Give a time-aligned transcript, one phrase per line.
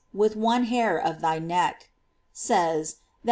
[0.15, 2.99] with one hair of thy neck," | says, *Vit.